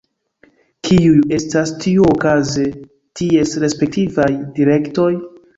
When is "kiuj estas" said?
0.87-1.73